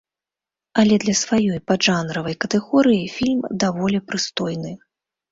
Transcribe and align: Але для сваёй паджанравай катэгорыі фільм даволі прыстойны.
Але 0.83 0.95
для 1.01 1.13
сваёй 1.23 1.59
паджанравай 1.71 2.35
катэгорыі 2.45 3.03
фільм 3.17 3.41
даволі 3.65 3.99
прыстойны. 4.07 4.73